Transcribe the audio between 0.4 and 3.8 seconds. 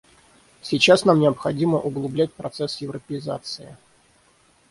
Сейчас нам необходимо углублять процесс европеизации.